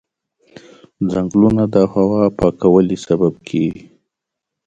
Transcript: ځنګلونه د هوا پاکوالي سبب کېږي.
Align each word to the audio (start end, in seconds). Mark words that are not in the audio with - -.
ځنګلونه 1.11 1.63
د 1.73 1.75
هوا 1.93 2.23
پاکوالي 2.39 2.97
سبب 3.07 3.33
کېږي. 3.47 3.83